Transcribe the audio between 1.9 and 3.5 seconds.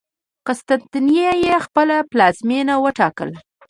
پلازمېنه وټاکله.